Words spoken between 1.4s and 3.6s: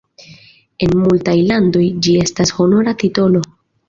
landoj, ĝi estas honora titolo.